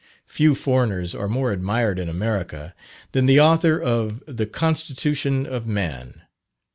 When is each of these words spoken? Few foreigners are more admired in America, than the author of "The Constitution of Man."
Few 0.25 0.55
foreigners 0.55 1.13
are 1.13 1.27
more 1.27 1.51
admired 1.51 1.99
in 1.99 2.09
America, 2.09 2.73
than 3.11 3.27
the 3.27 3.39
author 3.39 3.79
of 3.79 4.23
"The 4.25 4.47
Constitution 4.47 5.45
of 5.45 5.67
Man." 5.67 6.23